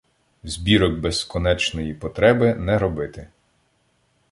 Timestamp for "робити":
2.79-3.27